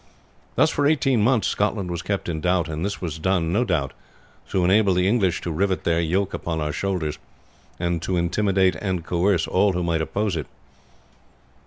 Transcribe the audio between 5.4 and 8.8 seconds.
to rivet their yoke upon our shoulders, and to intimidate